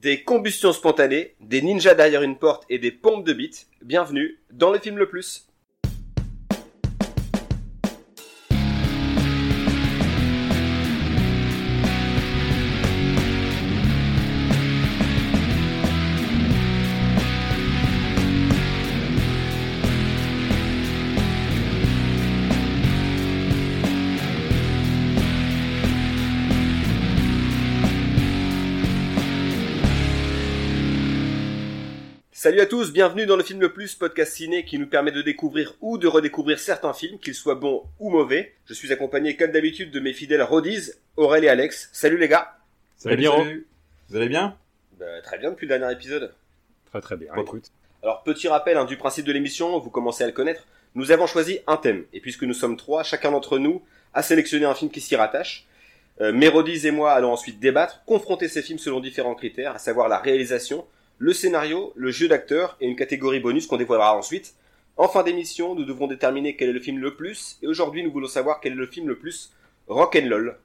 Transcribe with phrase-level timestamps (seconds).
[0.00, 3.66] Des combustions spontanées, des ninjas derrière une porte et des pompes de bites.
[3.82, 5.49] Bienvenue dans le film le plus.
[32.50, 35.22] Salut à tous, bienvenue dans le film le plus, podcast ciné qui nous permet de
[35.22, 38.54] découvrir ou de redécouvrir certains films, qu'ils soient bons ou mauvais.
[38.66, 41.90] Je suis accompagné comme d'habitude de mes fidèles Rodies, Aurel et Alex.
[41.92, 42.56] Salut les gars
[42.96, 43.68] Salut, salut.
[44.08, 44.56] Vous allez bien?
[44.98, 46.34] Bah, Très bien depuis le dernier épisode.
[46.86, 47.32] Très très bien.
[47.36, 47.42] Bon.
[47.42, 47.70] Écoute.
[48.02, 50.66] Alors petit rappel hein, du principe de l'émission, vous commencez à le connaître.
[50.96, 53.80] Nous avons choisi un thème, et puisque nous sommes trois, chacun d'entre nous
[54.12, 55.68] a sélectionné un film qui s'y rattache.
[56.20, 60.08] Euh, Mérodies et moi allons ensuite débattre, confronter ces films selon différents critères, à savoir
[60.08, 60.84] la réalisation,
[61.20, 64.54] le scénario, le jeu d'acteur et une catégorie bonus qu'on dévoilera ensuite.
[64.96, 68.10] En fin d'émission, nous devrons déterminer quel est le film le plus, et aujourd'hui nous
[68.10, 69.52] voulons savoir quel est le film le plus
[69.86, 70.56] rock'n'roll.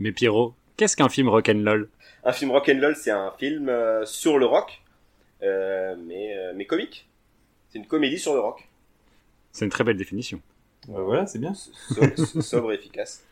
[0.00, 1.88] Mais Pierrot, qu'est-ce qu'un film rock'n'roll?
[2.24, 4.82] Un film rock'n'roll, c'est un film euh, sur le rock,
[5.42, 7.08] euh, mais, euh, mais comique.
[7.70, 8.68] C'est une comédie sur le rock.
[9.52, 10.40] C'est une très belle définition.
[10.88, 11.54] Voilà, c'est bien.
[11.54, 13.24] So- sobre et efficace.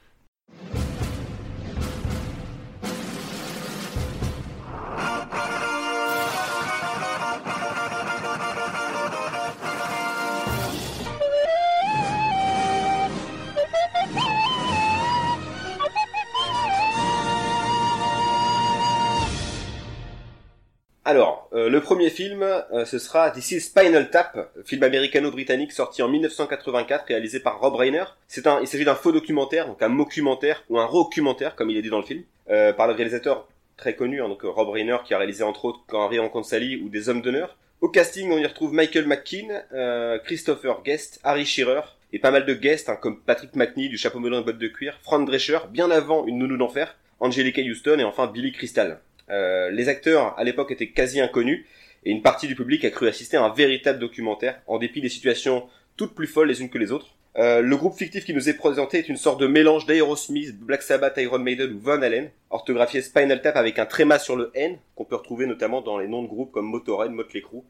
[21.13, 26.03] Alors, euh, le premier film, euh, ce sera This is Spinal Tap, film américano-britannique sorti
[26.03, 28.05] en 1984, réalisé par Rob Reiner.
[28.29, 31.77] C'est un, il s'agit d'un faux documentaire, donc un mockumentaire ou un documentaire, comme il
[31.77, 33.47] est dit dans le film, euh, par le réalisateur
[33.77, 36.77] très connu, hein, donc Rob Reiner, qui a réalisé entre autres Quand Harry rencontre Sally
[36.77, 37.59] ou Des Hommes d'honneur.
[37.83, 41.83] Au casting, on y retrouve Michael McKean, Christopher Guest, Harry Shearer,
[42.15, 44.69] et pas mal de guests, hein, comme Patrick McNee du chapeau melon et bottes de
[44.69, 48.99] cuir, Fran Drescher, bien avant Une nounou d'enfer, Angelica Houston et enfin Billy Crystal.
[49.33, 51.65] Euh, les acteurs à l'époque étaient quasi inconnus
[52.05, 55.09] et une partie du public a cru assister à un véritable documentaire en dépit des
[55.09, 57.15] situations toutes plus folles les unes que les autres.
[57.39, 60.83] Euh, le groupe fictif qui nous est présenté est une sorte de mélange d'Aerosmith, Black
[60.83, 64.77] Sabbath, Iron Maiden ou Van Halen, orthographié Spinal Tap avec un tréma sur le N
[64.95, 67.63] qu'on peut retrouver notamment dans les noms de groupes comme Motorhead, Motley Crue.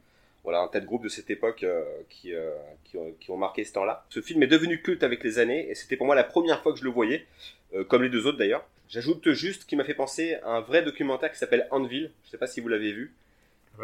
[0.43, 2.51] Voilà, un tas de groupes de cette époque euh, qui, euh,
[2.83, 4.05] qui, ont, qui ont marqué ce temps-là.
[4.09, 6.73] Ce film est devenu culte avec les années et c'était pour moi la première fois
[6.73, 7.25] que je le voyais,
[7.73, 8.65] euh, comme les deux autres d'ailleurs.
[8.89, 12.11] J'ajoute juste qu'il m'a fait penser à un vrai documentaire qui s'appelle Anvil.
[12.25, 13.13] Je sais pas si vous l'avez vu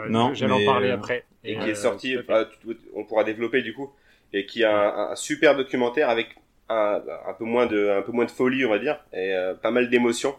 [0.09, 1.23] Non, J'allais en parler après.
[1.45, 2.15] et qui est sorti.
[2.15, 2.45] tout ah,
[2.93, 3.91] on pourra développer du coup
[4.33, 6.35] et qui a un, un super documentaire avec
[6.67, 9.55] un, un peu moins de un peu moins de folie on va dire et euh,
[9.55, 10.35] pas mal d'émotions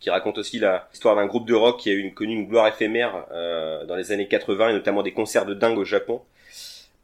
[0.00, 2.46] qui raconte aussi la histoire d'un groupe de rock qui a eu une, connu une
[2.46, 6.22] gloire éphémère euh, dans les années 80 et notamment des concerts de dingue au Japon.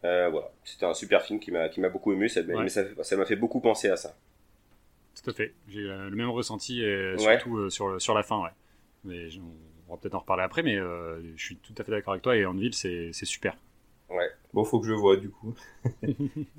[0.05, 2.63] Euh, voilà, c'était un super film qui m'a qui m'a beaucoup ému, ça m'a- Ouais.
[2.65, 4.15] mais ça ça m'a fait beaucoup penser à ça.
[5.23, 5.55] Tout à fait.
[5.69, 7.19] J'ai euh, le même ressenti, et Ouais.
[7.39, 8.51] surtout euh, sur, sur la fin, ouais.
[9.05, 9.29] Mais
[9.89, 12.23] on va peut-être en reparler après, mais euh, je suis tout à fait d'accord avec
[12.23, 13.57] toi, et Anvil, c'est c'est super.
[14.53, 15.55] Bon, faut que je le vois du coup.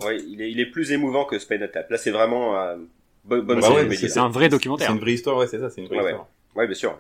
[0.04, 1.90] Ouais, il est il est plus émouvant que Spinal Tap.
[1.90, 2.76] Là, c'est vraiment euh,
[3.26, 4.02] bonne bonne Bah série ouais, comédie.
[4.02, 4.92] C'est c'est un vrai C'est documentaire.
[4.92, 6.10] une vraie histoire, ouais, c'est ça, c'est une vraie Ouais, ouais.
[6.12, 6.28] histoire.
[6.56, 6.98] Ouais, bien sûr.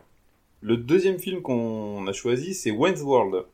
[0.61, 3.45] Le deuxième film qu'on a choisi, c'est Wayne's World.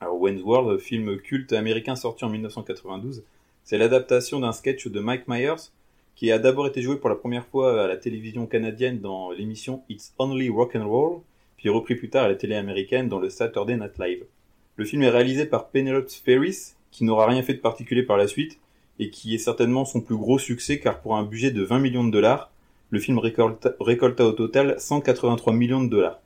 [0.00, 3.24] Alors, Wayne's World, film culte américain sorti en 1992,
[3.64, 5.70] c'est l'adaptation d'un sketch de Mike Myers
[6.14, 9.82] qui a d'abord été joué pour la première fois à la télévision canadienne dans l'émission
[9.90, 11.20] It's Only Rock and Roll,
[11.58, 14.24] puis repris plus tard à la télé américaine dans le Saturday Night Live.
[14.76, 18.26] Le film est réalisé par Penelope Ferris, qui n'aura rien fait de particulier par la
[18.28, 18.58] suite,
[18.98, 22.04] et qui est certainement son plus gros succès car pour un budget de 20 millions
[22.04, 22.50] de dollars,
[22.90, 26.20] le film récolta, récolta au total 183 millions de dollars.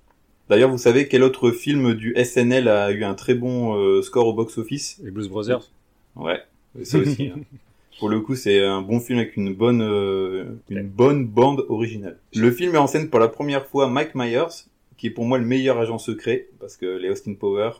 [0.48, 4.26] D'ailleurs, vous savez quel autre film du SNL a eu un très bon euh, score
[4.26, 5.00] au box-office?
[5.02, 5.70] Les Blues Brothers.
[6.16, 6.40] Ouais,
[6.82, 7.28] ça aussi.
[7.28, 7.38] hein.
[7.98, 12.18] Pour le coup, c'est un bon film avec une bonne, euh, une bonne bande originale.
[12.34, 14.64] Le film met en scène pour la première fois Mike Myers,
[14.96, 17.72] qui est pour moi le meilleur agent secret, parce que les Austin Power,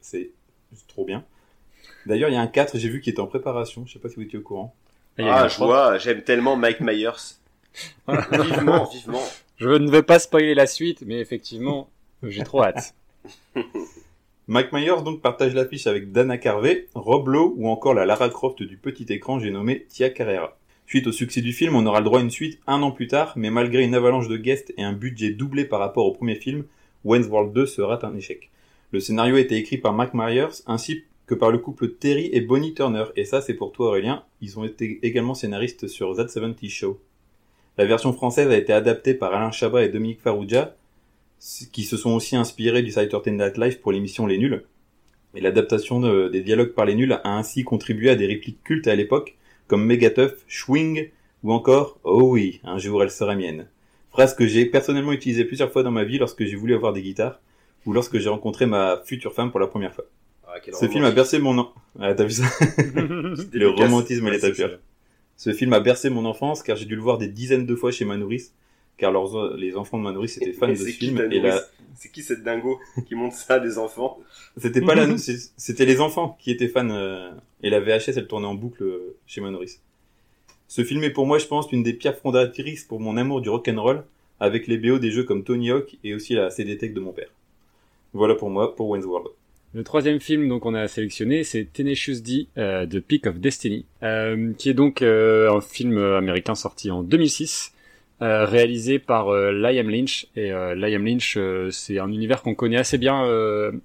[0.00, 0.30] c'est
[0.72, 1.24] juste trop bien.
[2.06, 3.84] D'ailleurs, il y a un 4, j'ai vu, qui est en préparation.
[3.86, 4.74] Je sais pas si vous étiez au courant.
[5.18, 7.38] Ah, un je vois, j'aime tellement Mike Myers.
[8.08, 9.22] vivement, vivement.
[9.56, 11.88] Je ne vais pas spoiler la suite, mais effectivement,
[12.22, 12.94] j'ai trop hâte.
[14.48, 18.62] Mike Myers donc partage l'affiche avec Dana Carvey, Rob Lowe ou encore la Lara Croft
[18.62, 20.56] du petit écran j'ai nommé Tia Carrera.
[20.86, 23.08] Suite au succès du film, on aura le droit à une suite un an plus
[23.08, 26.36] tard, mais malgré une avalanche de guests et un budget doublé par rapport au premier
[26.36, 26.64] film,
[27.04, 28.50] Wayne's World 2 sera un échec.
[28.92, 32.40] Le scénario a été écrit par Mike Myers ainsi que par le couple Terry et
[32.40, 36.28] Bonnie Turner, et ça c'est pour toi Aurélien, ils ont été également scénaristes sur That
[36.28, 37.00] 70 Show.
[37.78, 40.76] La version française a été adaptée par Alain Chabat et Dominique Farrugia,
[41.72, 44.64] qui se sont aussi inspirés du Saturday Night Live pour l'émission Les Nuls.
[45.34, 48.86] Et l'adaptation de- des dialogues par les nuls a ainsi contribué à des répliques cultes
[48.86, 49.36] à l'époque,
[49.66, 51.10] comme Megatuff, Schwing,
[51.42, 53.68] ou encore Oh oui, un jour elle sera mienne.
[54.10, 57.02] Phrase que j'ai personnellement utilisée plusieurs fois dans ma vie lorsque j'ai voulu avoir des
[57.02, 57.40] guitares,
[57.84, 60.06] ou lorsque j'ai rencontré ma future femme pour la première fois.
[60.64, 61.72] Quel Ce film a bercé mon an.
[61.98, 62.44] Ah, t'as vu ça
[63.36, 64.78] C'était Le romantisme c'est-
[65.36, 67.90] Ce film a bercé mon enfance car j'ai dû le voir des dizaines de fois
[67.90, 68.52] chez ma nourrice,
[68.96, 71.28] car leurs- les enfants de ma nourrice étaient fans de ce c'est qui film.
[71.30, 71.60] Et la...
[71.94, 74.18] C'est qui cette dingo qui montre ça à des enfants?
[74.58, 76.88] C'était pas la, c'était les enfants qui étaient fans.
[76.90, 77.30] euh,
[77.62, 79.80] Et la VHS, elle tournait en boucle euh, chez ma nourrice.
[80.68, 83.48] Ce film est pour moi, je pense, une des pierres fondatrices pour mon amour du
[83.48, 84.04] rock'n'roll,
[84.40, 87.12] avec les BO des jeux comme Tony Hawk et aussi la CD Tech de mon
[87.12, 87.28] père.
[88.12, 89.28] Voilà pour moi, pour Wayne's World.
[89.76, 93.84] Le troisième film donc on a sélectionné, c'est Tenacious D, euh, The Peak of Destiny,
[94.02, 97.74] euh, qui est donc euh, un film américain sorti en 2006,
[98.22, 100.28] euh, réalisé par euh, Liam Lynch.
[100.34, 101.38] Et Liam Lynch,
[101.72, 103.22] c'est un univers qu'on connaît assez bien,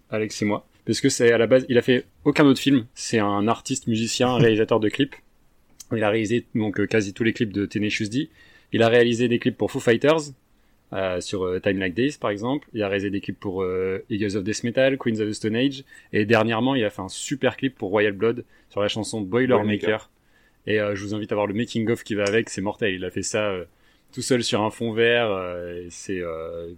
[0.09, 2.85] Alex et moi, parce que c'est à la base, il a fait aucun autre film.
[2.95, 5.15] C'est un artiste, musicien, réalisateur de clips.
[5.93, 8.29] Il a réalisé donc quasi tous les clips de Tenacious D.
[8.71, 10.31] Il a réalisé des clips pour Foo Fighters,
[10.93, 12.67] euh, sur euh, Time Like Days par exemple.
[12.73, 15.55] Il a réalisé des clips pour euh, Eagles of Death Metal, Queens of the Stone
[15.55, 15.83] Age,
[16.13, 20.09] et dernièrement il a fait un super clip pour Royal Blood sur la chanson Boilermaker.
[20.67, 22.93] Et je vous invite à voir le making of qui va avec, c'est mortel.
[22.93, 23.51] Il a fait ça
[24.13, 25.27] tout seul sur un fond vert.
[25.89, 26.75] c'est de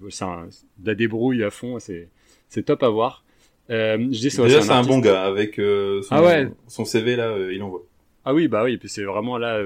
[0.85, 1.77] la débrouille à fond.
[1.79, 3.25] C'est top à voir.
[3.67, 6.47] Je dis, Déjà, c'est un bon gars avec son, Ah ouais.
[6.67, 7.83] son CV là, il envoie.
[8.25, 9.61] Ah oui, bah oui, et puis c'est vraiment là,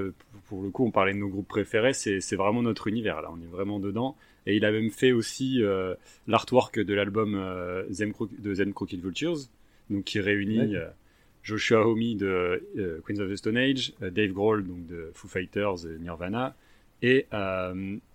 [0.48, 3.40] pour- le coup, on parlait de nos groupes préférés, c'est vraiment notre univers, là, on
[3.40, 4.16] est vraiment dedans.
[4.48, 5.94] Et il a même fait aussi euh,
[6.26, 9.36] l'artwork de l'album euh, Zen de Zen Crooked Vultures,
[9.90, 10.88] donc qui réunit euh,
[11.42, 12.64] Joshua Homme de
[13.06, 16.56] Queens of the Stone Age, Dave Grohl donc de Foo Fighters et Nirvana,
[17.02, 17.26] et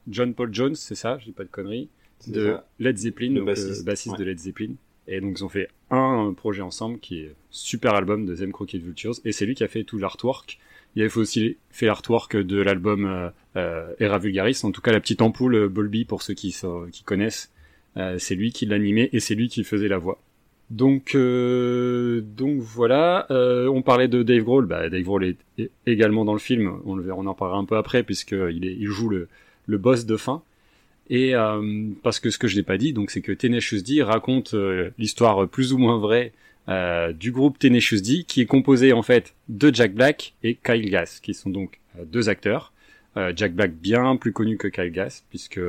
[0.08, 1.88] John Paul Jones, c'est ça, je dis pas de conneries,
[2.28, 2.68] de ça.
[2.80, 4.20] Led Zeppelin, Le bassiste, bassiste, ouais.
[4.20, 4.74] de Led Zeppelin.
[5.08, 8.82] Et donc ils ont fait un projet ensemble qui est super album de Zem Crooked
[8.82, 10.58] Vultures et c'est lui qui a fait tout l'artwork.
[10.96, 14.92] Il a fait aussi fait l'artwork de l'album euh, euh, Era Vulgaris, en tout cas
[14.92, 17.50] la petite ampoule euh, Bolby pour ceux qui, sont- qui connaissent.
[18.18, 20.20] C'est lui qui l'animait et c'est lui qui faisait la voix.
[20.72, 23.28] Donc, euh, donc voilà.
[23.30, 24.66] Euh, on parlait de Dave Grohl.
[24.66, 26.80] Bah, Dave Grohl est, également dans le film.
[26.86, 29.28] On le verra, on en parlera un peu après puisque il, joue le,
[29.68, 30.42] le boss de fin.
[31.12, 34.02] Et euh, parce que ce que je n'ai pas dit, donc c'est que Tenacious D
[34.02, 34.56] raconte
[34.98, 36.32] l'histoire plus ou moins vraie
[36.70, 40.90] euh, du groupe Tenacious D, qui est composé en fait de Jack Black et Kyle
[40.90, 42.72] Gass, qui sont donc euh, deux acteurs.
[43.18, 45.60] Euh, Jack Black bien plus connu que Kyle Gass, puisque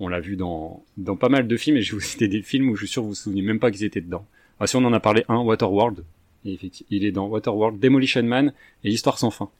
[0.00, 2.42] on l'a vu dans dans pas mal de films, et je vais vous citer des
[2.42, 4.26] films où je suis sûr que vous vous souvenez même pas qu'ils étaient dedans.
[4.58, 6.04] Ah, si on en a parlé un, Waterworld,
[6.44, 6.58] et
[6.90, 8.52] il est dans Waterworld, Demolition Man
[8.84, 9.50] et Histoire sans fin.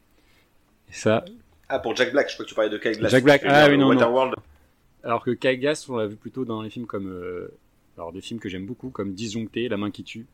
[0.91, 1.25] Et ça,
[1.69, 3.11] Ah, pour Jack Black, je crois que tu parlais de Kyle Glass.
[3.11, 4.33] Jack Black, ah oui, non, non.
[5.05, 7.49] Alors que Kyle Gass, on l'a vu plutôt dans les films comme, euh,
[7.97, 10.27] alors des films que j'aime beaucoup, comme Disjoncté, La main qui tue,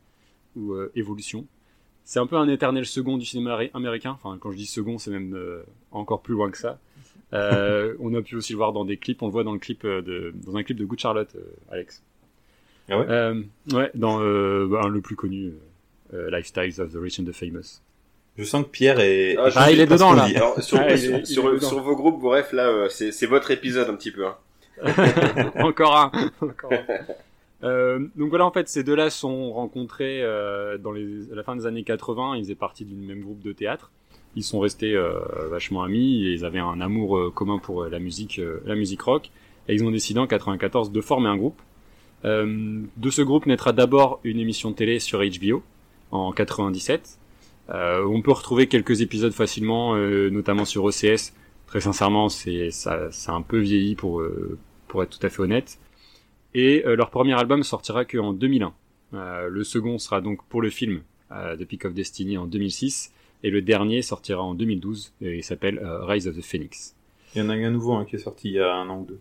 [0.57, 1.47] ou euh, Évolution.
[2.05, 4.11] C'est un peu un éternel second du cinéma américain.
[4.11, 5.63] Enfin, quand je dis second, c'est même euh,
[5.93, 6.79] encore plus loin que ça.
[7.33, 9.23] Euh, on a pu aussi le voir dans des clips.
[9.23, 11.41] On le voit dans le clip de, dans un clip de Good Charlotte, euh,
[11.71, 12.03] Alex.
[12.91, 13.07] Ah ouais?
[13.09, 15.53] Euh, Ouais, dans euh, bah, le plus connu,
[16.13, 17.81] euh, Lifestyles of the Rich and the Famous.
[18.37, 19.37] Je sens que Pierre est.
[19.37, 20.25] Ah, Ah, il est dedans, là.
[20.25, 23.95] Alors, sur, Ah, sur, est- vos groupes, bref, là, euh, c'est c'est votre épisode un
[23.95, 24.27] petit peu.
[24.27, 24.37] Hein.
[25.61, 26.11] Encore un.
[26.41, 26.99] Encore un.
[27.65, 31.57] Euh, donc voilà, en fait, ces deux-là sont rencontrés euh, dans les, à la fin
[31.57, 32.37] des années 80.
[32.37, 33.91] Ils faisaient partie du même groupe de théâtre.
[34.35, 37.99] Ils sont restés euh, vachement amis ils avaient un amour euh, commun pour euh, la
[37.99, 39.31] musique, euh, la musique rock.
[39.69, 41.61] Et ils ont décidé en 94 de former un groupe.
[42.25, 45.63] De ce groupe naîtra d'abord une émission télé sur HBO
[46.13, 47.19] en 97.
[47.71, 51.33] Euh, on peut retrouver quelques épisodes facilement, notamment sur OCS.
[51.67, 54.23] Très sincèrement, c'est ça, ça a un peu vieilli pour
[54.87, 55.79] pour être tout à fait honnête.
[56.55, 58.75] Et euh, leur premier album sortira qu'en 2001.
[59.15, 63.13] Euh, le second sera donc pour le film euh, The Peak of Destiny en 2006.
[63.45, 66.95] Et le dernier sortira en 2012 et il s'appelle euh, Rise of the Phoenix.
[67.35, 69.01] Il y en a un nouveau hein, qui est sorti il y a un an
[69.01, 69.19] ou deux.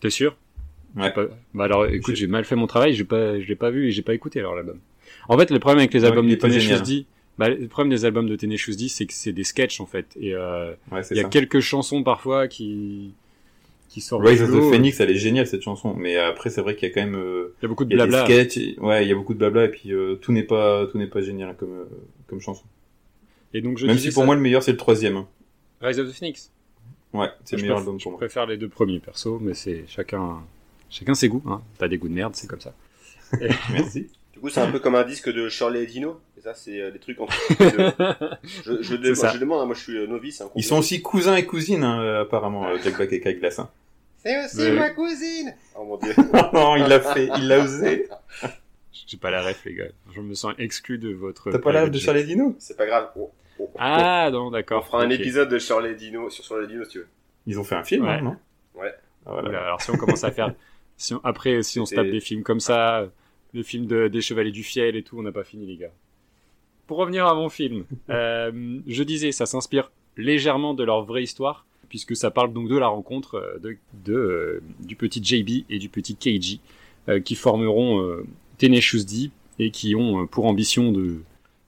[0.00, 0.36] T'es sûr?
[0.96, 1.12] Ouais.
[1.12, 3.88] Pas- Bah alors écoute, J'ai- mal fait mon travail, j'ai pas, je l'ai pas vu
[3.88, 4.78] et j'ai pas écouté alors l'album.
[5.28, 6.80] En fait, le problème avec les albums de Tenacious.
[6.82, 7.04] D,
[7.38, 10.06] bah, le problème des albums de Tenacious D, c'est que c'est des sketchs en fait.
[10.18, 11.28] Et euh, Ouais, il y a ça.
[11.28, 13.12] quelques chansons parfois qui
[14.00, 14.28] qui.
[14.28, 16.90] Rise of the Phoenix, elle est géniale cette chanson, mais après c'est vrai qu'il y
[16.90, 18.24] a quand même euh, Il y a beaucoup de blabla.
[18.24, 20.86] sketchs, et- ouais, il y a beaucoup de blabla et puis euh, tout n'est pas
[20.86, 21.84] tout n'est pas génial comme euh,
[22.26, 22.64] comme chanson.
[23.54, 25.16] Et donc je Même si pour ça- moi le meilleur c'est le troisième.
[25.16, 25.26] hein.
[25.80, 26.50] Rise of the Phoenix.
[27.12, 28.18] Ouais, c'est le Je meilleur album Je pour moi.
[28.18, 30.38] préfère les deux premiers perso, mais c'est chacun
[30.90, 31.42] chacun ses goûts.
[31.46, 31.62] Hein.
[31.78, 32.74] T'as des goûts de merde, c'est comme ça.
[33.72, 34.08] Merci.
[34.32, 36.20] Du coup, c'est un peu comme un disque de Shirley et Dino.
[36.36, 37.32] Et ça, c'est euh, des trucs entre.
[38.44, 39.28] je, je, C'est ça.
[39.28, 40.42] demande, je demande, hein, moi je suis euh, novice.
[40.42, 43.38] hein, Ils sont aussi cousins et cousines hein, euh, apparemment euh, Jack Black et Kyle
[43.38, 43.58] Glass.
[43.60, 43.70] hein.
[44.26, 46.12] C'est aussi ma cousine Oh mon dieu.
[46.52, 48.08] non, il l'a fait, il l'a osé.
[49.06, 49.84] J'ai pas la ref, les gars.
[50.14, 51.50] Je me sens exclu de votre.
[51.50, 53.10] T'as pas l'âge de private Charlie Dino C'est pas grave.
[53.16, 53.76] Oh, oh, oh.
[53.78, 54.86] Ah, non, On d'accord.
[54.86, 57.08] fera un épisode de Shirley Dino sur Shirley Dino si tu veux.
[57.46, 58.12] Ils ont fait un film, Ouais.
[58.12, 58.36] hein, non
[58.74, 58.92] Ouais.
[59.26, 59.48] Ah, voilà.
[59.50, 60.52] Oula, alors si on commence à faire,
[60.96, 63.06] si on- après si on se tape des films comme ça,
[63.54, 65.92] des films de, des Chevaliers du Fiel et tout, on n'a pas fini les gars.
[66.86, 71.66] Pour revenir à mon film, euh, je disais, ça s'inspire légèrement de leur vraie histoire,
[71.88, 75.78] puisque ça parle donc de la rencontre euh, de, de, euh, du petit JB et
[75.78, 76.60] du petit Keiji,
[77.08, 78.04] euh, qui formeront
[78.58, 81.22] Tenacious D et qui ont pour ambition de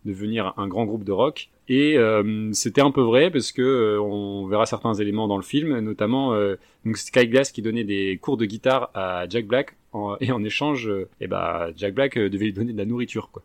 [0.04, 1.48] devenir un grand groupe de rock.
[1.70, 5.42] Et euh, c'était un peu vrai parce que euh, on verra certains éléments dans le
[5.42, 6.56] film, notamment euh,
[6.86, 10.42] donc Sky Glass qui donnait des cours de guitare à Jack Black en- et en
[10.44, 13.42] échange, eh ben, Jack Black devait lui donner de la nourriture quoi.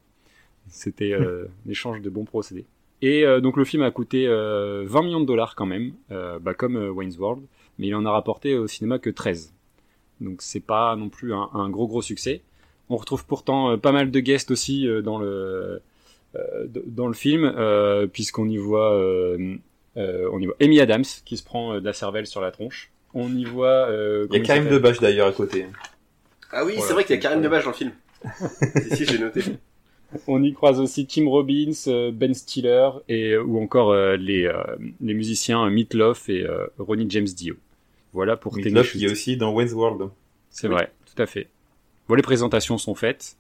[0.69, 2.63] C'était euh, un échange de bons procédés.
[3.05, 6.39] Et euh, donc le film a coûté euh, 20 millions de dollars quand même, euh,
[6.39, 7.43] bah, comme euh, Wayne's World,
[7.77, 9.53] mais il en a rapporté au cinéma que 13.
[10.21, 12.41] Donc c'est pas non plus un, un gros gros succès.
[12.89, 15.81] On retrouve pourtant euh, pas mal de guests aussi euh, dans le
[16.35, 19.57] euh, dans le film, euh, puisqu'on y voit euh,
[19.97, 22.51] euh, on y voit Amy Adams qui se prend euh, de la cervelle sur la
[22.51, 22.89] tronche.
[23.13, 25.65] On y voit euh, Il y a Karim Debache d'ailleurs à côté.
[26.53, 26.87] Ah oui, Voilà.
[26.87, 27.91] c'est vrai qu'il y a Karim Debache dans le film.
[28.89, 29.41] si, si, j'ai noté.
[30.27, 34.63] On y croise aussi Tim Robbins, euh, Ben Stiller et ou encore euh, les euh,
[35.01, 37.55] les musiciens Meat Loaf et euh, Ronnie James Dio.
[38.11, 39.13] Voilà pour Meat Loaf, Tenacious il y a D.
[39.13, 40.09] aussi dans Wayne's World.
[40.49, 41.49] C'est vrai, tout à fait.
[42.07, 43.37] Bon, les présentations sont faites.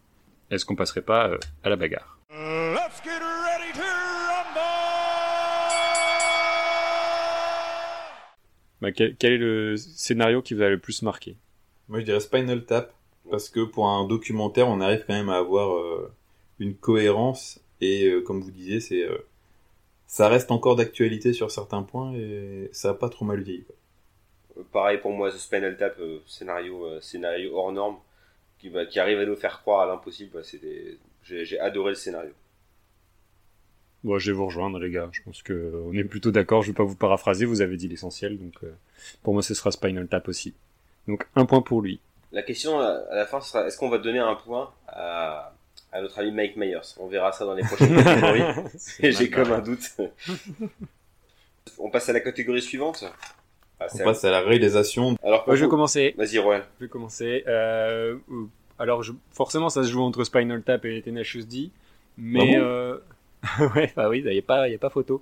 [0.49, 2.19] Est-ce qu'on passerait pas euh, à la bagarre?
[2.31, 4.59] Let's get ready to rumble!
[8.81, 11.37] Bah, quel, quel est le scénario qui vous a le plus marqué?
[11.87, 12.93] Moi, je dirais Spinal Tap,
[13.29, 16.11] parce que pour un documentaire, on arrive quand même à avoir euh,
[16.63, 19.17] une cohérence, et euh, comme vous disiez, c'est euh,
[20.07, 23.63] ça reste encore d'actualité sur certains points, et ça a pas trop mal vieilli.
[23.63, 23.75] quoi.
[24.71, 27.97] Pareil pour moi, The Spinal Tap, euh, scénario, euh, scénario hors norme,
[28.59, 30.31] qui, va, qui arrive à nous faire croire à l'impossible.
[30.33, 32.31] bah, c'était- J'ai j'ai adoré le scénario.
[34.03, 35.09] Bon, je vais vous rejoindre, les gars.
[35.13, 36.61] Je pense que on est plutôt d'accord.
[36.61, 37.45] Je vais pas vous paraphraser.
[37.45, 38.73] Vous avez dit l'essentiel, donc euh,
[39.23, 40.53] pour moi, ce sera Spinal Tap aussi.
[41.07, 41.99] Donc un point pour lui.
[42.33, 45.53] La question à à la fin sera est-ce qu'on va donner un point à,
[45.93, 48.43] à notre ami Mike Myers On verra ça dans les prochaines catégories.
[48.99, 49.91] J'ai comme un doute.
[51.79, 53.05] On passe à la catégorie suivante.
[53.79, 55.15] Ah, On passe à la réalisation.
[55.23, 56.13] Alors, Ouais, pour je vais commencer.
[56.17, 56.63] Vas-y, Rowan.
[56.79, 57.43] Je vais commencer.
[57.47, 58.17] Euh,
[58.79, 61.69] alors, je, forcément, ça se joue entre Spinal Tap et Tenacious D.
[62.17, 62.97] Mais, Ah bon euh,
[63.75, 65.21] ouais, bah oui, il n'y a pas, y a pas photo.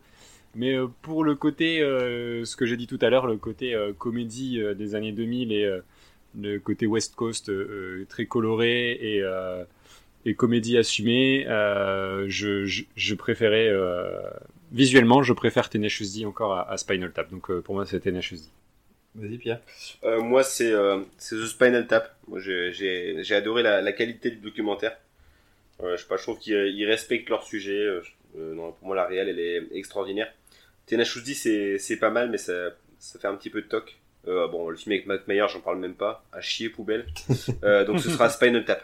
[0.56, 3.74] Mais euh, pour le côté, euh, ce que j'ai dit tout à l'heure, le côté
[3.74, 5.80] euh, comédie euh, des années 2000 et euh,
[6.40, 9.64] le côté West Coast euh, très coloré et, euh,
[10.26, 14.12] et comédie assumée, euh, je, je, je préférais euh,
[14.72, 17.30] visuellement, je préfère Tenacious D encore à, à Spinal Tap.
[17.32, 18.44] Donc euh, pour moi, c'est Tenacious D.
[19.16, 19.60] Vas-y, Pierre.
[20.04, 22.16] Euh, moi, c'est euh, c'est The Spinal Tap.
[22.38, 24.98] J'ai- adoré la, la qualité du documentaire.
[25.84, 27.88] Euh, je sais pas, je trouve qu'ils ils respectent leur sujet.
[28.38, 30.32] Non, pour moi, la réelle, elle est extraordinaire.
[30.86, 33.98] Tenacious D, c'est c'est pas mal, mais ça, ça fait un petit peu de toc.
[34.28, 36.24] Euh, bon, le film avec Mac Mayer, j'en parle même pas.
[36.32, 37.08] À chier, poubelle.
[37.64, 38.84] Euh, donc, ce sera Spinal Tap.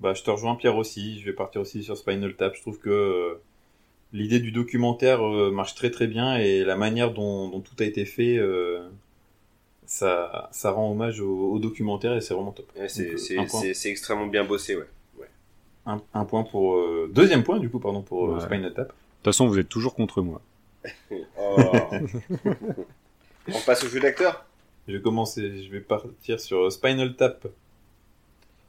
[0.00, 1.20] Bah, je te rejoins, Pierre aussi.
[1.20, 2.54] Je vais partir aussi sur Spinal Tap.
[2.56, 3.40] Je trouve que euh,
[4.12, 7.84] l'idée du documentaire euh, marche très très bien et la manière dont, dont tout a
[7.84, 8.88] été fait, euh,
[9.86, 12.70] ça, ça rend hommage au, au documentaire et c'est vraiment top.
[12.78, 14.86] Ouais, C'est extrêmement bien bossé, ouais.
[15.86, 18.40] Un, un point pour euh, deuxième point du coup pardon pour Ouais.
[18.40, 18.88] Spinal Tap.
[18.88, 20.40] De toute façon, vous êtes toujours contre moi.
[21.38, 21.56] Oh.
[23.48, 24.44] On passe au jeu d'acteur?
[24.88, 27.46] Je vais commencer, je vais partir sur Spinal Tap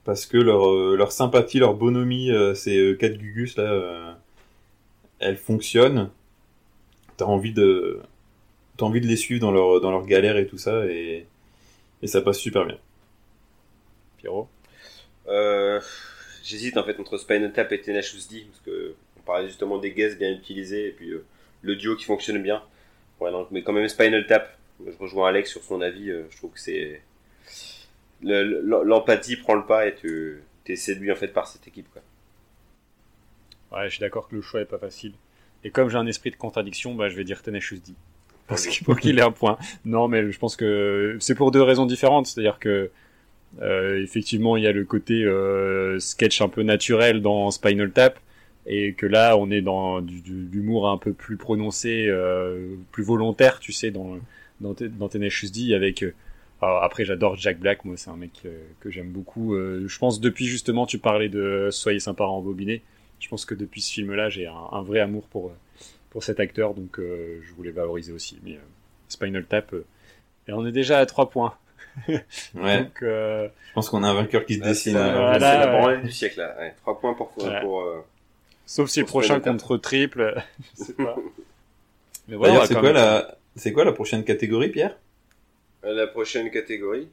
[0.03, 4.17] parce que leur euh, leur sympathie, leur bonhomie, euh, ces euh, quatre Gugus là,
[5.19, 6.09] elles fonctionnent.
[7.17, 8.01] T'as envie de
[8.77, 11.25] t'as envie de les suivre dans leur dans leur galère et tout ça et
[12.01, 12.77] et ça passe super bien.
[14.17, 14.47] Pierrot?
[16.43, 19.91] J'hésite en fait entre Spinal Tap et Tenacious D parce que on parlait justement des
[19.91, 21.23] guests bien utilisés et puis euh,
[21.61, 22.63] le duo qui fonctionne bien.
[23.51, 24.57] Mais quand même Spinal Tap.
[24.83, 26.07] Je rejoins Alex sur son avis.
[26.07, 27.01] je trouve que c'est
[28.23, 31.87] l'empathie prend le pas et tu es séduit en fait par cette équipe.
[31.91, 32.01] Quoi.
[33.71, 35.13] Ouais, je suis d'accord que le choix est pas facile.
[35.63, 37.93] Et comme j'ai un esprit de contradiction, bah, je vais dire Tenacious D.
[38.47, 39.57] Parce qu'il faut qu'il ait un point.
[39.85, 42.25] Non, mais je pense que c'est pour deux raisons différentes.
[42.27, 42.89] C'est-à-dire que,
[43.61, 48.19] euh, effectivement, il y a le côté euh, sketch un peu naturel dans Spinal Tap.
[48.65, 53.03] Et que là, on est dans du, du- l'humour un peu plus prononcé, euh, plus
[53.03, 54.17] volontaire, tu sais, dans,
[54.59, 56.03] dans, dans Tenacious D avec...
[56.61, 59.55] alors après, j'adore Jack Black, moi, c'est un mec euh, que j'aime beaucoup.
[59.55, 62.81] Euh, je pense depuis justement, tu parlais de Soyez sympa à embobiner.
[63.19, 65.53] Je pense que depuis ce film-là, j'ai un, un vrai amour pour, euh,
[66.09, 68.39] pour cet acteur, donc euh, je voulais valoriser aussi.
[68.43, 68.59] Mais euh,
[69.09, 69.85] Spinal Tap, euh,
[70.47, 71.53] Et on est déjà à 3 points.
[72.55, 72.83] Ouais.
[72.83, 74.93] Donc, euh, Je pense qu'on a un vainqueur qui se Là, dessine.
[74.93, 75.79] C'est la, euh, Voilà, c'est la ouais.
[75.79, 76.55] branlée du siècle là.
[76.57, 77.31] Ouais, 3 points pour,
[77.81, 77.99] euh,
[78.65, 80.41] sauf si le prochain contre triple,
[80.79, 81.15] je sais pas.
[82.27, 84.97] Mais voilà, quoi même- la, c'est quoi la prochaine catégorie, Pierre?
[85.83, 87.07] La prochaine catégorie.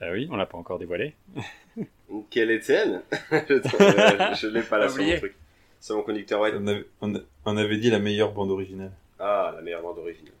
[0.00, 1.14] Ah oui, on l'a pas encore dévoilé.
[2.30, 3.02] Quelle est-elle?
[3.30, 5.34] Je euh, je l'ai pas là sur mon truc.
[5.80, 6.54] Sur mon conducteur web.
[6.60, 6.66] on
[7.14, 8.92] avait, on avait dit la meilleure bande originale.
[9.18, 10.32] Ah, la meilleure bande originale.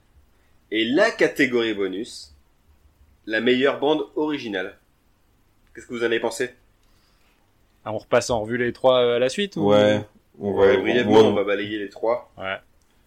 [0.70, 2.34] Et la catégorie bonus,
[3.26, 4.76] la meilleure bande originale.
[5.74, 6.50] Qu'est-ce que vous en avez pensé?
[7.84, 9.70] Ah, on repasse en revue les trois euh, à la suite ou...
[9.70, 10.00] Ouais.
[10.38, 12.30] On va, Ouais, brièvement, on- on va balayer les trois.
[12.36, 12.56] Ouais.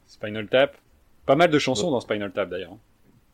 [0.07, 0.75] Spinal Tap.
[1.25, 2.75] Pas mal de chansons dans Spinal Tap d'ailleurs.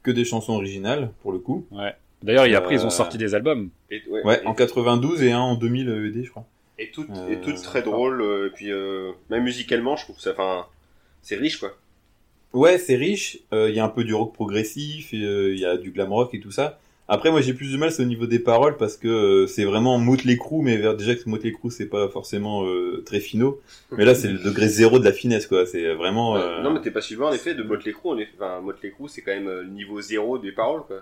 [0.05, 1.65] Que des chansons originales, pour le coup.
[1.71, 1.93] Ouais.
[2.23, 3.69] D'ailleurs, et après, ils ont Euh, sorti des albums.
[3.91, 6.45] Et, ouais, Ouais, et, en 92 et un en 2000 ED, je crois.
[6.79, 8.21] et toutes, Euh, et toutes très drôles.
[8.21, 10.65] euh, Et puis, euh, même musicalement, je trouve que ça, enfin,
[11.21, 11.71] c'est riche, quoi.
[12.53, 13.39] Ouais, c'est riche.
[13.53, 16.11] euh, Il y a un peu du rock progressif, euh, il y a du glam
[16.13, 16.79] rock et tout ça.
[17.07, 19.63] Après, moi, j'ai plus de mal, c'est au niveau des paroles, parce que euh, c'est
[19.63, 23.61] vraiment Motley Crue, mais vers- déjà que Motley Crue, c'est pas forcément euh, très finaux.
[23.91, 25.67] Mais là, c'est le degré zéro de la finesse, quoi.
[25.67, 26.33] C'est vraiment...
[26.33, 26.39] Ouais.
[26.41, 28.09] euh, Non, mais t'es pas suivant, en effet, de Motley Crue.
[28.09, 31.01] En effet, enfin, Motley Crue, c'est quand même euh, le niveau zéro des paroles, quoi.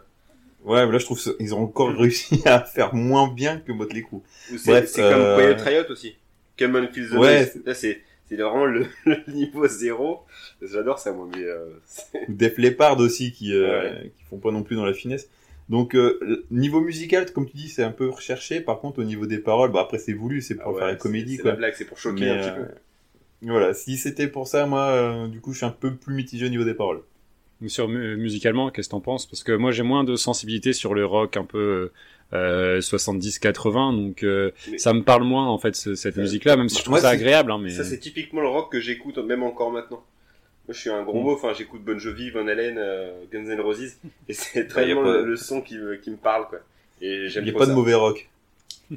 [0.65, 4.01] Ouais, mais là, je trouve qu'ils ont encore réussi à faire moins bien que Motley
[4.01, 4.19] Crue.
[4.57, 6.15] C'est c'est euh, comme Quiet Riot aussi.
[6.59, 7.51] Come on, Feel the Ouais.
[7.65, 10.19] Là, c'est c'est vraiment le, le niveau zéro.
[10.61, 11.65] J'adore ça, moi, mais euh,
[12.27, 13.69] ou Def Leppard aussi qui euh,
[14.01, 14.11] Ouais.
[14.17, 15.29] qui font pas non plus dans la finesse.
[15.69, 18.59] Donc euh, niveau musical, comme tu dis, c'est un peu recherché.
[18.61, 20.87] Par contre, au niveau des paroles, bah après c'est voulu, c'est pour ah ouais, faire
[20.87, 21.51] la c'est- comédie C'est quoi.
[21.51, 22.71] la blague, c'est pour choquer Mais, un petit euh, peu.
[23.47, 26.45] Voilà, si c'était pour ça, moi, euh, du coup, je suis un peu plus mitigé
[26.45, 27.01] au niveau des paroles.
[27.61, 29.25] Donc, Sur mu- musicalement, qu'est-ce que t'en penses?
[29.25, 31.91] Parce que moi, j'ai moins de sensibilité sur le rock un peu
[32.33, 36.23] euh, 70-80, donc euh, Mais- ça me parle moins en fait ce- cette Ouais.
[36.23, 37.51] musique-là, même si je trouve Moi, ça agréable.
[37.51, 40.03] Hein, mais Ça, c'est typiquement le rock que j'écoute même encore maintenant.
[40.67, 41.23] Moi, je suis un gros Mm.
[41.23, 43.97] mot, enfin, j'écoute Bon Jovi, Van Halen, euh, Guns N' Roses,
[44.29, 46.59] et c'est a tellement pas- le, le son qui me, qui me parle, quoi.
[47.01, 47.71] Et j'aime Il n'y a pas ça.
[47.71, 48.29] de mauvais rock.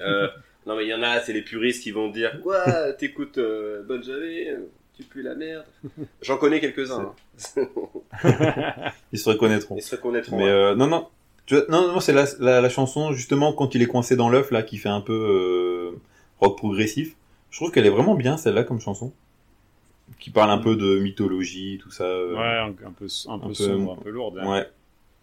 [0.00, 0.28] Euh,
[0.66, 3.82] non, mais il y en a, c'est les puristes qui vont dire Quoi T'écoutes euh,
[3.84, 4.46] Bon Jovi
[4.96, 5.64] Tu pues la merde
[6.22, 7.12] J'en connais quelques-uns.
[7.56, 7.66] hein.
[9.12, 9.76] Ils se reconnaîtront.
[9.76, 10.36] Ils se reconnaîtront.
[10.36, 11.08] Mais euh, non, non.
[11.46, 14.28] Tu vois, non, non, c'est la, la, la chanson justement quand il est coincé dans
[14.28, 15.12] l'œuf là, qui fait un peu
[15.92, 15.98] euh,
[16.40, 17.14] rock progressif.
[17.50, 19.12] Je trouve qu'elle est vraiment bien celle-là comme chanson,
[20.18, 22.04] qui parle un peu de mythologie, tout ça.
[22.04, 24.38] euh, ouais, un, un peu un peu peu- sombre, un peu lourde.
[24.38, 24.50] hein.
[24.50, 24.66] Ouais.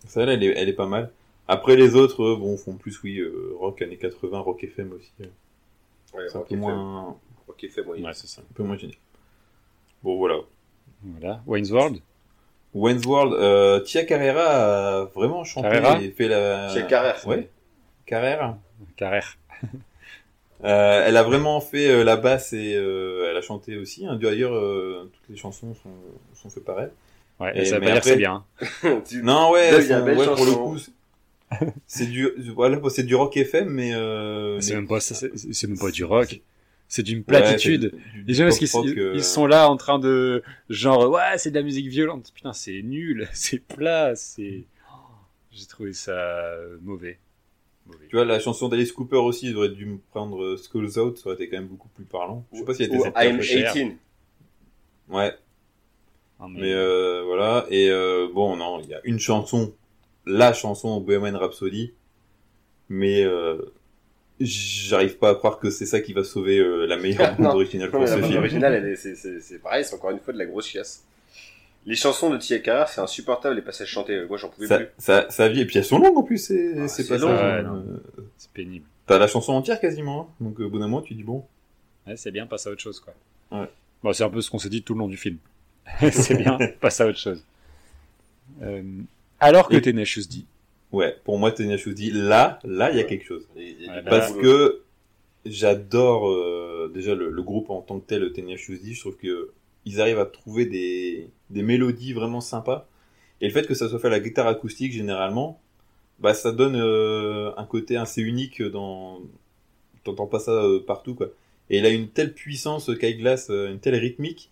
[0.05, 1.11] Celle-là, elle est, elle est pas mal.
[1.47, 5.11] Après les autres, euh, bon, font plus oui, euh, rock années 80, rock FM aussi.
[5.21, 5.25] euh,
[6.13, 6.59] Ouais, C'est un rock peu FM.
[6.59, 8.01] moins, Rock FM, oui.
[8.03, 8.41] Ouais, c'est ça.
[8.41, 8.97] un peu moins génial.
[10.03, 10.35] Bon voilà.
[11.03, 11.41] Voilà.
[11.47, 11.99] Wayne's World?
[12.73, 14.41] Wayne's World, euh, Tia Carrera
[15.01, 16.01] a vraiment chanté Carrera?
[16.01, 16.69] et fait la.
[16.71, 17.49] Tia Carrère, c'est Ouais.
[18.05, 18.57] Carrera.
[18.95, 19.37] Carrère.
[20.63, 24.05] Euh, elle a vraiment fait euh, la basse et euh, elle a chanté aussi.
[24.05, 24.15] Hein.
[24.15, 25.89] D'ailleurs, euh, toutes les chansons sont,
[26.33, 26.91] sont faites par elle.
[27.39, 28.45] Ouais, Et- ça veut pas dire c'est après- bien.
[29.09, 30.91] Tu- Non, ouais, Là, sont- ouais, pour le coup, c'est-
[31.85, 35.31] c'est du, voilà, c'est du rock FM, mais euh, C'est mais- même pas, ça, c'est
[35.35, 36.41] c'est même pas du rock.
[36.87, 37.91] C'est d'une Ouais, platitude.
[37.93, 41.37] c'est du- Les gens, parce qu'ils euh, ils sont là en train de, genre, ouais,
[41.37, 42.31] c'est de la musique violente.
[42.35, 44.63] Putain, c'est nul, c'est plat, c'est.
[44.91, 44.95] Oh,
[45.51, 47.17] J'ai trouvé ça mauvais.
[47.85, 48.05] Mauvais.
[48.09, 51.17] Tu vois, la chanson d'Alice Cooper aussi, ils auraient dû me prendre euh, Skulls Out,
[51.17, 52.45] ça aurait été quand même beaucoup plus parlant.
[52.53, 53.73] Je sais pas s'il y a Ou des I'm un peu cher.
[53.73, 53.97] 18.
[55.09, 55.33] Ouais,
[56.39, 57.65] Ah, mais- mais euh, voilà.
[57.69, 59.73] Et euh, bon, non, il y a une chanson,
[60.25, 61.91] la chanson Bohemian Rhapsody,
[62.89, 63.57] mais euh,
[64.39, 67.91] j'arrive pas à croire que c'est ça qui va sauver euh, la meilleure bande originale
[67.91, 68.39] pour ce la bande film.
[68.39, 71.03] originale, elle est- c'est- c'est c'est pareil, c'est encore une fois de la grosse chiasse.
[71.85, 74.25] Les chansons de Tia Carrère, c'est insupportable, les passages chantés.
[74.25, 74.87] Moi, j'en pouvais Sa, plus.
[74.97, 77.17] sa, sa vie, et puis elles sont longues en plus, c'est Ah, c'est c'est pas
[77.17, 77.55] long, ça.
[77.57, 77.75] ouais, non.
[77.75, 78.85] Euh, c'est pénible.
[79.05, 80.33] T'as la chanson entière quasiment, hein.
[80.45, 81.43] donc au bout d'un moment tu dis bon.
[82.07, 83.13] Ouais, c'est bien, passe à autre chose, quoi.
[83.51, 83.69] Ouais.
[84.01, 85.37] Bon, c'est un peu ce qu'on s'est dit tout le long du film.
[86.11, 87.43] c'est bien, passe à autre chose.
[88.61, 88.81] Euh,
[89.41, 90.45] alors que Et- Tenacious D.
[90.93, 93.45] Ouais, pour moi Tenacious D, là, là il y a quelque chose.
[93.57, 94.83] Y y a Ouais, Parce que
[95.45, 99.51] j'adore euh, déjà le, le groupe en tant que tel, Tenacious D, je trouve que
[99.85, 102.87] ils arrivent à trouver des, des mélodies vraiment sympas.
[103.41, 105.59] Et le fait que ça soit fait à la guitare acoustique généralement,
[106.19, 109.21] bah ça donne euh, un côté assez unique dans...
[110.03, 111.27] T'entends pas ça euh, partout quoi.
[111.69, 114.51] Et il a une telle puissance, euh, Kyle Glass, une telle rythmique.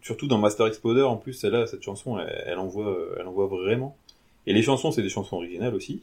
[0.00, 3.96] Surtout dans Master Exploder, en plus, celle-là, cette chanson, elle, elle envoie, elle envoie vraiment.
[4.46, 6.02] Et les chansons, c'est des chansons originales aussi.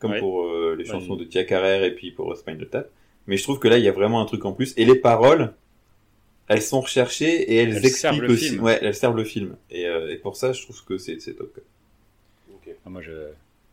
[0.00, 0.18] Comme Ouais.
[0.18, 2.88] pour les chansons de Tia Carrère et puis pour Spinal Tap.
[3.26, 4.72] Mais je trouve que là, il y a vraiment un truc en plus.
[4.76, 5.52] Et les paroles,
[6.50, 8.48] elles sont recherchées et elles, Elles expliquent le aussi.
[8.50, 8.62] film.
[8.62, 9.56] Ouais, elles servent le film.
[9.70, 11.52] Et, euh, et pour ça, je trouve que c'est top.
[11.54, 11.62] quoi.
[12.54, 12.74] Ok.
[12.84, 13.00] Ah, moi,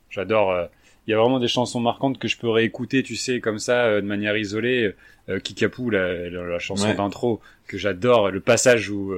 [0.10, 0.52] j'adore.
[0.52, 0.66] euh,
[1.08, 3.86] Il y a vraiment des chansons marquantes que je peux réécouter, tu sais, comme ça,
[3.86, 4.94] euh, de manière isolée.
[5.30, 6.96] Euh, Kikapoo, la, la, la chanson Ouais.
[6.96, 8.30] d'intro, que j'adore.
[8.32, 9.14] Le passage où,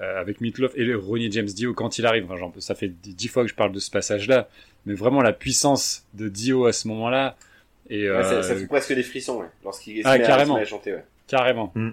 [0.00, 2.24] avec Meatloaf et le Ronnie James Dio quand il arrive.
[2.24, 4.48] Enfin, genre, ça fait dix fois que je parle de ce passage-là,
[4.86, 7.36] mais vraiment la puissance de Dio à ce moment-là.
[7.90, 10.54] Et Ouais, ça, euh, ça fait presque des frissons, ouais, lorsqu'il Ah, carrément.
[10.56, 11.04] à chanter, ouais.
[11.26, 11.70] Carrément.
[11.74, 11.90] Mm.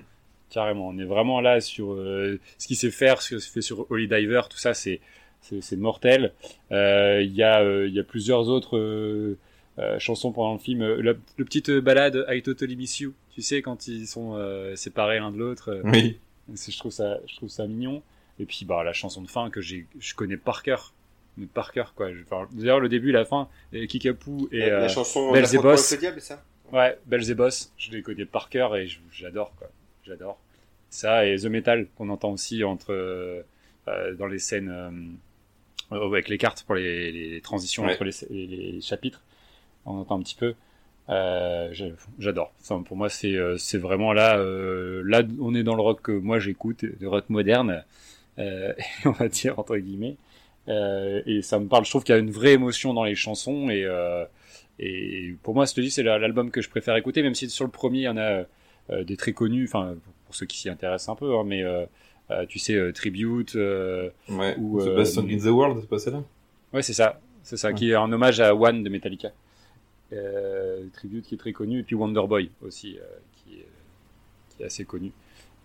[0.49, 0.87] Carrément.
[0.87, 4.07] On est vraiment là sur euh, ce qu'il sait faire, ce qu'il fait sur Holy
[4.07, 4.99] Diver, tout ça, c'est
[5.61, 6.33] c'est mortel.
[6.71, 9.37] Euh, Il y a euh, il y a plusieurs autres euh,
[9.79, 10.81] euh, chansons pendant le film.
[10.81, 14.75] Euh, La, le petite balade I Totally Miss You, tu sais quand ils sont euh,
[14.75, 15.69] séparés l'un de l'autre.
[15.69, 16.17] euh, Oui.
[16.53, 18.01] je trouve ça je trouve ça mignon.
[18.39, 20.93] Et puis bah la chanson de fin que j'ai je connais par cœur.
[21.37, 22.09] Mais par cœur quoi.
[22.25, 26.19] Enfin, D'ailleurs le début et la fin, et Kikapoo et la, la chanson le diable,
[26.21, 29.69] ça Ouais, Belzebos, je les connais par cœur et j'adore quoi.
[30.07, 30.39] J'adore.
[30.89, 33.41] Ça et The Metal qu'on entend aussi entre euh,
[33.87, 34.89] euh, dans les scènes euh,
[35.95, 37.93] euh, avec les cartes pour les, les transitions Ouais.
[37.93, 39.21] entre les, chapitres.
[39.85, 40.53] On entend un petit peu.
[41.09, 41.73] Euh,
[42.19, 42.53] J'adore.
[42.61, 44.37] Enfin, pour moi, c'est c'est vraiment là.
[44.37, 47.83] là, on est dans le rock que moi j'écoute, le rock moderne,
[48.37, 50.17] on va dire entre guillemets.
[50.67, 51.85] Et ça me parle.
[51.85, 53.87] Je trouve qu'il y a une vraie émotion dans les chansons et
[54.79, 57.49] et pour moi, je te dis, c'est la- l'album que je préfère écouter, même si
[57.49, 58.43] sur le premier, il y en a
[58.89, 59.95] des très connus, enfin,
[60.25, 61.85] pour ceux qui s'y intéressent un peu, hein, mais euh,
[62.31, 64.55] euh, tu sais, euh, Tribute, euh, Ouais.
[64.57, 66.23] Ou, The euh, Best Song in the World, c'est pas celle-là?
[66.73, 67.73] Ouais, c'est ça, c'est ça, Ouais.
[67.73, 69.31] qui est un hommage à One de Metallica.
[70.13, 73.03] Euh, Tribute qui est très connu, et puis Wonderboy aussi, euh,
[73.43, 73.67] qui, est,
[74.55, 75.11] qui est assez connu.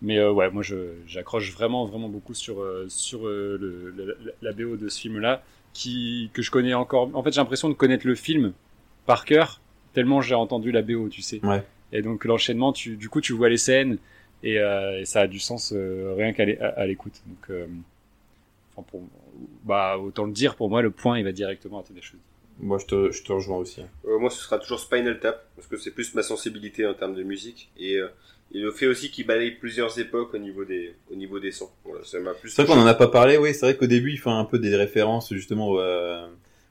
[0.01, 0.63] Mais euh, ouais, moi,
[1.07, 4.99] j'accroche vraiment, vraiment beaucoup sur, euh, sur euh, le, le- la, la BO de ce
[4.99, 7.09] film-là, qui que je connais encore.
[7.13, 8.51] En fait, j'ai l'impression de connaître le film
[9.05, 9.61] par cœur,
[9.93, 11.39] tellement j'ai entendu la BO, tu sais.
[11.45, 11.63] Ouais.
[11.93, 13.97] Et donc l'enchaînement, tu, du coup, tu vois les scènes
[14.43, 16.43] et, euh, et ça a du sens euh, rien qu'à
[16.85, 17.21] l'écoute.
[17.27, 17.65] Donc, euh,
[18.75, 19.01] enfin, pour,
[19.63, 22.19] bah, autant le dire, pour moi, le point, il va directement à tes choses.
[22.59, 23.81] Moi, je te, je te rejoins aussi.
[23.81, 23.87] hein.
[24.07, 27.15] Euh, moi, ce sera toujours Spinal Tap, parce que c'est plus ma sensibilité en termes
[27.15, 27.69] de musique.
[27.79, 28.07] Et, euh,
[28.53, 31.69] et le fait aussi qu'il balaye plusieurs époques au niveau des, au niveau des sons.
[31.85, 33.87] Voilà, ça m'a plus C'est vrai qu'on en a pas parlé, oui, c'est vrai qu'au
[33.87, 36.27] début, il fait un peu des références justement euh,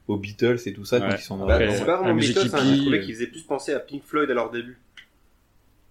[0.07, 1.09] aux Beatles et tout ça, Ouais.
[1.09, 2.99] quand ils sont dans Bah, Après, la- c'est pas vraiment Beatles, hein, hippie, j'ai trouvé
[2.99, 3.03] euh.
[3.05, 4.79] qu'il faisait plus penser à Pink Floyd à leur début.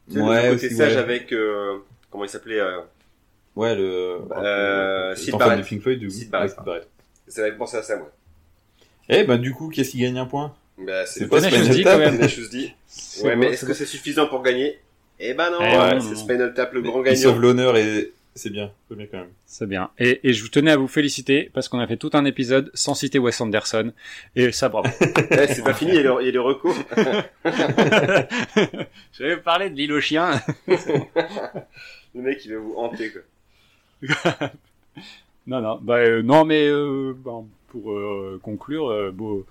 [0.10, 0.98] Tu sais, Ouais, le côté aussi, sage ouais.
[1.00, 1.78] avec, euh,
[2.10, 2.80] comment il s'appelait, euh,
[3.56, 4.20] Ouais, le.
[4.32, 5.60] Euh, le- Sid Barrett.
[5.60, 6.14] de Pink Floyd, du coup.
[6.14, 6.50] Sid Barrett.
[6.52, 6.88] Ouais, Sid Barrett.
[7.28, 8.10] ça m'avait pensé à ça, moi.
[9.10, 10.54] Eh ben, du coup, qu'est-ce qui gagne un point?
[10.78, 12.18] Bah, C'est pas Spinal Tap quand même.
[12.18, 12.74] Tenacious D.
[13.24, 14.80] Ouais, mais est-ce que c'est suffisant pour gagner?
[15.20, 16.16] Eh ben non, Eh ouais, c'est.
[16.16, 17.42] Spinal Tap le grand Il sauve gagnant.
[17.42, 19.32] l'honneur et c'est bien, c'est bien quand même.
[19.46, 19.90] C'est bien.
[20.00, 22.94] Et, et je tenais à vous féliciter parce qu'on a fait tout un épisode sans
[22.96, 23.92] citer Wes Anderson.
[24.36, 24.88] Et ça, bravo.
[25.02, 26.76] Ouais, c'est pas fini, il y a le, il y a le recours.
[29.14, 30.42] je vais parler de l'île aux chiens.
[32.14, 34.50] Le mec, il va vous hanter, quoi.
[35.48, 39.46] Non, non, bah, euh, non, mais euh, bon, pour euh, conclure, euh, beau,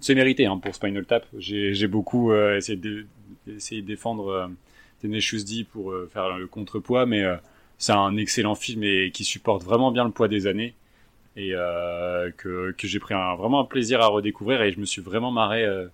[0.00, 1.26] c'est mérité hein, pour Spinal Tap.
[1.36, 3.06] J'ai j'ai beaucoup euh, essayé, de,
[3.46, 4.46] essayé de défendre euh,
[5.02, 7.36] Tenacious D pour euh, faire le contrepoids, mais euh,
[7.78, 10.74] c'est un excellent film et qui supporte vraiment bien le poids des années
[11.36, 14.86] et euh, que, que j'ai pris un, vraiment un plaisir à redécouvrir et je me
[14.86, 15.86] suis vraiment marré euh,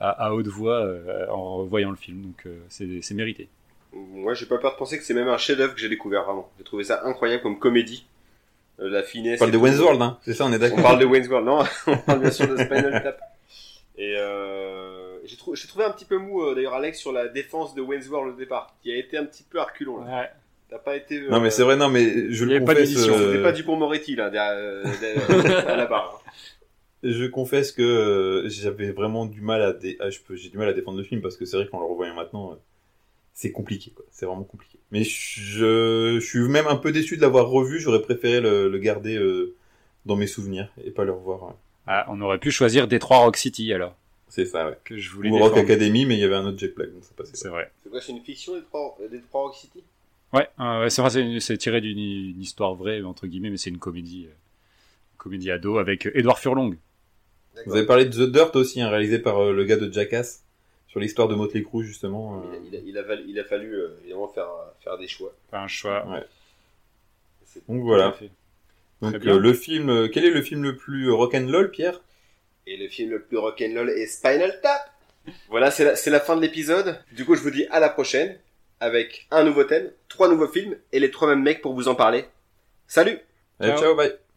[0.00, 3.48] à, à haute voix euh, en revoyant le film, donc euh, c'est mérité.
[3.92, 6.50] Moi, j'ai pas peur de penser que c'est même un chef-d'œuvre que j'ai découvert vraiment.
[6.58, 8.04] J'ai trouvé ça incroyable comme comédie.
[8.80, 9.38] Euh, la On finesse.
[9.38, 9.58] parle et de.
[9.58, 10.18] Wayne's World, hein.
[10.22, 10.82] C'est ça, on est On d'accord.
[10.82, 11.64] parle de Wayne's World, non?
[11.86, 13.18] On parle bien sûr de Spinal Tap.
[13.96, 17.26] Et euh, j'ai trou- j'ai trouvé un petit peu mou, euh, d'ailleurs, Alex, sur la
[17.28, 20.04] défense de Wayne's World au départ, qui a été un petit peu arculon.
[20.04, 20.20] Là.
[20.20, 20.30] Ouais.
[20.70, 21.18] T'as pas été.
[21.18, 22.90] euh, Non, mais c'est vrai, non, mais je le avait pas confesse.
[22.90, 26.22] d'édition, euh, C'était pas du pour Moretti, là, derrière, euh, derrière- à la barre.
[26.26, 26.30] hein.
[27.04, 29.96] Je confesse que euh, j'avais vraiment du mal à, dé...
[30.00, 32.14] ah, j'ai du mal à défendre le film parce que c'est vrai qu'en le revoyant
[32.14, 32.56] maintenant, euh,
[33.34, 34.04] c'est compliqué, quoi.
[34.10, 34.78] C'est vraiment compliqué.
[34.90, 36.18] Mais je...
[36.20, 37.78] je suis même un peu déçu de l'avoir revu.
[37.78, 39.54] J'aurais préféré le, le garder euh,
[40.06, 41.44] dans mes souvenirs et pas le revoir.
[41.44, 41.54] ouais.
[41.86, 43.94] Ah, on aurait pu choisir Détroit Rock City alors
[44.28, 44.78] C'est ça, ouais.
[44.84, 45.56] que je voulais Ou Rock.
[45.56, 47.36] Academy, mais il y avait un autre Jack Black, donc ça passait.
[47.36, 47.70] C'est vrai.
[47.82, 48.96] C'est quoi, c'est une fiction trois
[49.32, 49.82] Rock City?
[50.32, 50.90] Ouais, euh, ouais,
[51.40, 54.34] c'est tiré d'une une histoire vraie entre guillemets, mais c'est une comédie, euh,
[55.16, 56.76] comédie ado avec euh, Edouard Furlong.
[57.66, 60.44] Vous avez parlé de The Dirt aussi, hein, réalisé par euh, le gars de Jackass,
[60.86, 62.42] sur l'histoire de Motley Crue, justement.
[62.44, 64.48] Il a, euh, il a- il a val- il a fallu euh, évidemment faire,
[64.80, 65.34] faire des choix.
[65.50, 66.06] Pas un choix.
[66.06, 66.24] Ouais.
[67.68, 68.14] Donc voilà.
[69.00, 72.00] Donc euh, le film, euh, quel est le film le plus euh, rock'n'roll, Pierre?
[72.66, 74.92] Et le film le plus rock'n'roll est Spinal Tap.
[75.48, 77.00] Voilà, c'est la, c'est la fin de l'épisode.
[77.12, 78.38] Du coup, je vous dis à la prochaine
[78.80, 81.94] avec un nouveau thème, trois nouveaux films et les trois mêmes mecs pour vous en
[81.94, 82.26] parler.
[82.86, 83.18] Salut
[83.60, 83.80] Allez, Ciao.
[83.80, 84.27] ciao bye